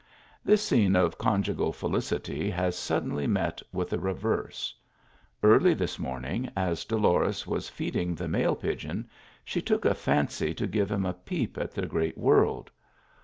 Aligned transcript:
This 0.43 0.63
scene 0.65 0.95
of 0.95 1.19
conjugal 1.19 1.71
felicity 1.71 2.49
has 2.49 2.75
suddenly 2.75 3.27
met 3.27 3.61
with 3.71 3.93
a 3.93 3.99
reverse. 3.99 4.73
Early 5.43 5.75
this 5.75 5.99
morning, 5.99 6.49
as 6.57 6.85
Dolores 6.85 7.45
was 7.45 7.69
feeding 7.69 8.15
the 8.15 8.27
male 8.27 8.55
pigeon, 8.55 9.07
she 9.45 9.61
took 9.61 9.85
a 9.85 9.93
fancy 9.93 10.55
to 10.55 10.65
give 10.65 10.91
him 10.91 11.05
a 11.05 11.13
peep 11.13 11.55
at 11.55 11.69
the 11.75 11.85
great 11.85 12.17
world. 12.17 12.71